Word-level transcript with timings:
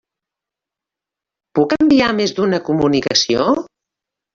Puc 1.61 1.77
enviar 1.79 2.11
més 2.23 2.37
d'una 2.41 2.65
comunicació? 2.73 3.51